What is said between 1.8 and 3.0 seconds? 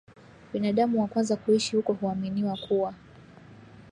huaminiwa kuwa